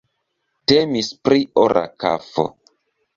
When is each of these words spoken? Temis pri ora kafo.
Temis 0.71 1.09
pri 1.27 1.37
ora 1.65 1.83
kafo. 2.05 2.47